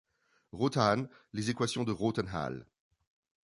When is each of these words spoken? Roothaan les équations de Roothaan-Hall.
Roothaan 0.51 1.07
les 1.31 1.51
équations 1.51 1.83
de 1.83 1.91
Roothaan-Hall. 1.91 2.65